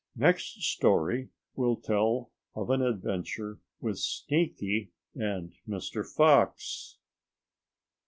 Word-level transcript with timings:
Next 0.15 0.63
story 0.63 1.29
will 1.55 1.75
tell 1.75 2.31
of 2.55 2.71
an 2.71 2.81
adventure 2.81 3.59
with 3.81 3.99
Sneaky 3.99 4.89
and 5.13 5.53
Mr. 5.69 6.03
Fox. 6.03 6.97